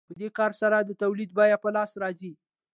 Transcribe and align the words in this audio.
په 0.09 0.13
دې 0.19 0.29
کار 0.37 0.51
سره 0.61 0.77
د 0.81 0.91
تولید 1.01 1.29
بیه 1.37 1.57
په 1.63 1.69
لاس 1.75 1.91
راځي 2.01 2.33